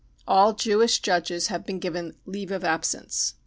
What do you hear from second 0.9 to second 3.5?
judges have been given" leave of absence.